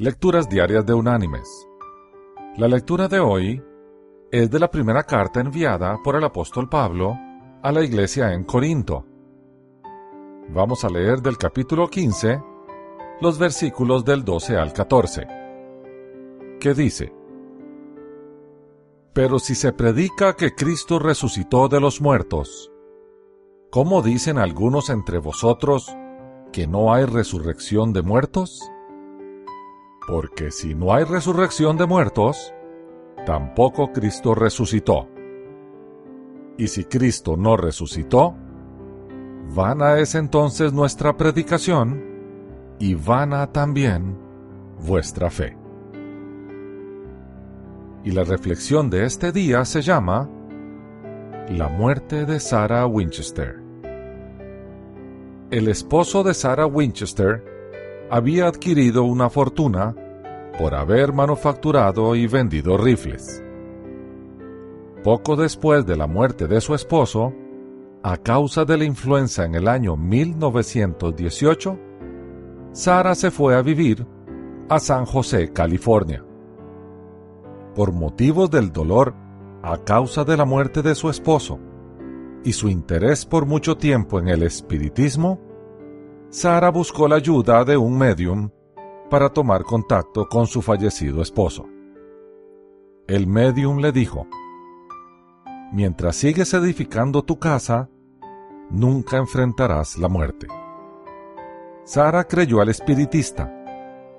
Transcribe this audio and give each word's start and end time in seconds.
Lecturas 0.00 0.48
Diarias 0.48 0.86
de 0.86 0.94
Unánimes. 0.94 1.68
La 2.56 2.68
lectura 2.68 3.06
de 3.06 3.20
hoy 3.20 3.62
es 4.30 4.50
de 4.50 4.58
la 4.58 4.70
primera 4.70 5.02
carta 5.02 5.40
enviada 5.40 5.98
por 6.02 6.16
el 6.16 6.24
apóstol 6.24 6.70
Pablo 6.70 7.18
a 7.62 7.70
la 7.70 7.82
iglesia 7.84 8.32
en 8.32 8.44
Corinto. 8.44 9.04
Vamos 10.54 10.86
a 10.86 10.88
leer 10.88 11.20
del 11.20 11.36
capítulo 11.36 11.86
15 11.86 12.42
los 13.20 13.38
versículos 13.38 14.02
del 14.02 14.24
12 14.24 14.56
al 14.56 14.72
14, 14.72 15.26
que 16.58 16.72
dice, 16.72 17.12
Pero 19.12 19.38
si 19.38 19.54
se 19.54 19.74
predica 19.74 20.34
que 20.34 20.54
Cristo 20.54 20.98
resucitó 20.98 21.68
de 21.68 21.78
los 21.78 22.00
muertos, 22.00 22.72
¿cómo 23.68 24.00
dicen 24.00 24.38
algunos 24.38 24.88
entre 24.88 25.18
vosotros 25.18 25.94
que 26.52 26.66
no 26.66 26.94
hay 26.94 27.04
resurrección 27.04 27.92
de 27.92 28.00
muertos? 28.00 28.62
Porque 30.10 30.50
si 30.50 30.74
no 30.74 30.92
hay 30.92 31.04
resurrección 31.04 31.76
de 31.76 31.86
muertos, 31.86 32.52
tampoco 33.26 33.92
Cristo 33.92 34.34
resucitó. 34.34 35.08
Y 36.58 36.66
si 36.66 36.84
Cristo 36.84 37.36
no 37.36 37.56
resucitó, 37.56 38.34
vana 39.54 39.98
es 40.00 40.16
entonces 40.16 40.72
nuestra 40.72 41.16
predicación 41.16 42.02
y 42.80 42.94
vana 42.94 43.52
también 43.52 44.18
vuestra 44.84 45.30
fe. 45.30 45.56
Y 48.02 48.10
la 48.10 48.24
reflexión 48.24 48.90
de 48.90 49.04
este 49.04 49.30
día 49.30 49.64
se 49.64 49.80
llama 49.80 50.28
La 51.50 51.68
muerte 51.68 52.26
de 52.26 52.40
Sarah 52.40 52.84
Winchester. 52.84 53.62
El 55.52 55.68
esposo 55.68 56.24
de 56.24 56.34
Sarah 56.34 56.66
Winchester 56.66 57.49
había 58.10 58.48
adquirido 58.48 59.04
una 59.04 59.30
fortuna 59.30 59.94
por 60.58 60.74
haber 60.74 61.12
manufacturado 61.12 62.14
y 62.16 62.26
vendido 62.26 62.76
rifles. 62.76 63.42
Poco 65.04 65.36
después 65.36 65.86
de 65.86 65.96
la 65.96 66.06
muerte 66.06 66.46
de 66.46 66.60
su 66.60 66.74
esposo, 66.74 67.32
a 68.02 68.16
causa 68.16 68.64
de 68.64 68.76
la 68.76 68.84
influenza 68.84 69.44
en 69.44 69.54
el 69.54 69.68
año 69.68 69.96
1918, 69.96 71.78
Sara 72.72 73.14
se 73.14 73.30
fue 73.30 73.54
a 73.54 73.62
vivir 73.62 74.06
a 74.68 74.78
San 74.78 75.06
José, 75.06 75.52
California. 75.52 76.24
Por 77.74 77.92
motivos 77.92 78.50
del 78.50 78.72
dolor 78.72 79.14
a 79.62 79.78
causa 79.78 80.24
de 80.24 80.36
la 80.36 80.44
muerte 80.44 80.82
de 80.82 80.94
su 80.94 81.10
esposo 81.10 81.58
y 82.44 82.52
su 82.52 82.68
interés 82.68 83.24
por 83.24 83.46
mucho 83.46 83.76
tiempo 83.76 84.18
en 84.18 84.28
el 84.28 84.42
espiritismo, 84.42 85.40
Sara 86.30 86.70
buscó 86.70 87.08
la 87.08 87.16
ayuda 87.16 87.64
de 87.64 87.76
un 87.76 87.98
medium 87.98 88.50
para 89.10 89.30
tomar 89.30 89.64
contacto 89.64 90.28
con 90.28 90.46
su 90.46 90.62
fallecido 90.62 91.22
esposo. 91.22 91.66
El 93.08 93.26
medium 93.26 93.78
le 93.78 93.90
dijo, 93.90 94.28
Mientras 95.72 96.14
sigues 96.14 96.54
edificando 96.54 97.22
tu 97.22 97.40
casa, 97.40 97.88
nunca 98.70 99.16
enfrentarás 99.16 99.98
la 99.98 100.08
muerte. 100.08 100.46
Sara 101.82 102.22
creyó 102.22 102.60
al 102.60 102.68
espiritista, 102.68 103.52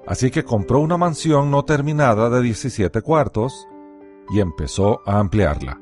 así 0.05 0.31
que 0.31 0.43
compró 0.43 0.81
una 0.81 0.97
mansión 0.97 1.49
no 1.49 1.63
terminada 1.63 2.29
de 2.29 2.41
17 2.41 3.01
cuartos 3.01 3.69
y 4.33 4.41
empezó 4.41 4.99
a 5.05 5.17
ampliarla. 5.17 5.79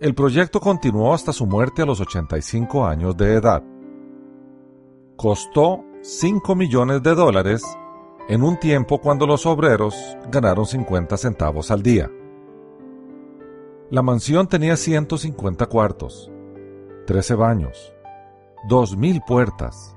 El 0.00 0.16
proyecto 0.16 0.58
continuó 0.58 1.14
hasta 1.14 1.32
su 1.32 1.46
muerte 1.46 1.82
a 1.82 1.86
los 1.86 2.00
85 2.00 2.84
años 2.84 3.16
de 3.16 3.34
edad 3.34 3.62
costó 5.16 5.84
5 6.02 6.54
millones 6.54 7.02
de 7.02 7.14
dólares 7.14 7.62
en 8.28 8.42
un 8.42 8.58
tiempo 8.58 9.00
cuando 9.00 9.26
los 9.26 9.46
obreros 9.46 9.94
ganaron 10.30 10.66
50 10.66 11.16
centavos 11.16 11.70
al 11.70 11.82
día. 11.82 12.10
La 13.90 14.02
mansión 14.02 14.48
tenía 14.48 14.76
150 14.76 15.66
cuartos, 15.66 16.30
13 17.06 17.34
baños, 17.34 17.92
2.000 18.68 19.24
puertas, 19.24 19.96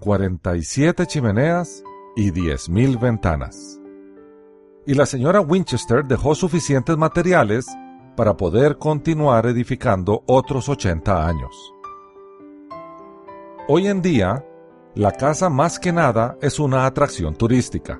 47 0.00 1.06
chimeneas 1.06 1.82
y 2.16 2.30
10.000 2.30 3.00
ventanas. 3.00 3.80
Y 4.86 4.94
la 4.94 5.06
señora 5.06 5.40
Winchester 5.40 6.04
dejó 6.04 6.34
suficientes 6.34 6.96
materiales 6.98 7.66
para 8.14 8.36
poder 8.36 8.76
continuar 8.76 9.46
edificando 9.46 10.22
otros 10.26 10.68
80 10.68 11.26
años. 11.26 11.73
Hoy 13.66 13.86
en 13.86 14.02
día, 14.02 14.44
la 14.94 15.12
casa 15.12 15.48
más 15.48 15.78
que 15.78 15.90
nada 15.90 16.36
es 16.42 16.60
una 16.60 16.84
atracción 16.84 17.34
turística. 17.34 17.98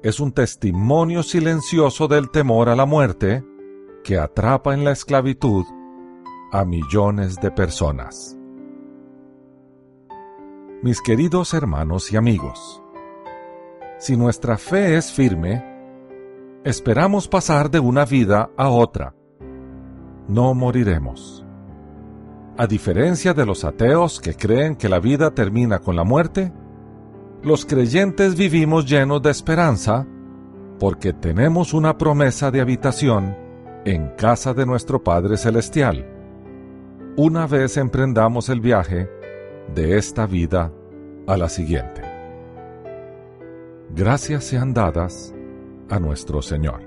Es 0.00 0.20
un 0.20 0.30
testimonio 0.30 1.24
silencioso 1.24 2.06
del 2.06 2.30
temor 2.30 2.68
a 2.68 2.76
la 2.76 2.86
muerte 2.86 3.44
que 4.04 4.16
atrapa 4.16 4.72
en 4.72 4.84
la 4.84 4.92
esclavitud 4.92 5.64
a 6.52 6.64
millones 6.64 7.40
de 7.40 7.50
personas. 7.50 8.38
Mis 10.84 11.02
queridos 11.02 11.52
hermanos 11.52 12.12
y 12.12 12.16
amigos, 12.16 12.80
si 13.98 14.16
nuestra 14.16 14.56
fe 14.56 14.96
es 14.96 15.10
firme, 15.10 15.64
esperamos 16.62 17.26
pasar 17.26 17.72
de 17.72 17.80
una 17.80 18.04
vida 18.04 18.50
a 18.56 18.68
otra. 18.68 19.16
No 20.28 20.54
moriremos. 20.54 21.43
A 22.56 22.66
diferencia 22.68 23.34
de 23.34 23.44
los 23.44 23.64
ateos 23.64 24.20
que 24.20 24.34
creen 24.34 24.76
que 24.76 24.88
la 24.88 25.00
vida 25.00 25.32
termina 25.32 25.80
con 25.80 25.96
la 25.96 26.04
muerte, 26.04 26.52
los 27.42 27.66
creyentes 27.66 28.36
vivimos 28.36 28.86
llenos 28.86 29.20
de 29.22 29.30
esperanza 29.30 30.06
porque 30.78 31.12
tenemos 31.12 31.74
una 31.74 31.98
promesa 31.98 32.50
de 32.50 32.60
habitación 32.60 33.36
en 33.84 34.08
casa 34.16 34.54
de 34.54 34.66
nuestro 34.66 35.02
Padre 35.02 35.36
Celestial, 35.36 36.06
una 37.16 37.46
vez 37.46 37.76
emprendamos 37.76 38.48
el 38.48 38.60
viaje 38.60 39.08
de 39.74 39.98
esta 39.98 40.26
vida 40.26 40.72
a 41.26 41.36
la 41.36 41.48
siguiente. 41.48 42.02
Gracias 43.94 44.44
sean 44.44 44.74
dadas 44.74 45.34
a 45.90 45.98
nuestro 45.98 46.42
Señor. 46.42 46.82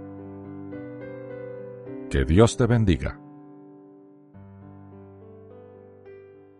Que 2.09 2.25
Dios 2.25 2.57
te 2.57 2.65
bendiga. 2.65 3.26